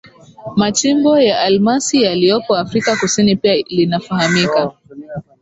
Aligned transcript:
machimbo 0.55 1.19
ya 1.19 1.39
almasi 1.41 2.01
yaliyopo 2.03 2.55
Afrika 2.57 2.95
Kusini 2.95 3.35
Pia 3.35 3.55
linafahamika 3.55 4.71